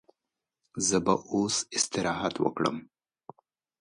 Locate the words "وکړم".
2.39-2.77